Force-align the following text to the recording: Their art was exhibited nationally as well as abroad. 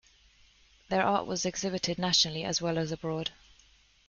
Their 0.89 1.03
art 1.03 1.27
was 1.27 1.45
exhibited 1.45 1.99
nationally 1.99 2.43
as 2.43 2.59
well 2.59 2.79
as 2.79 2.91
abroad. 2.91 3.29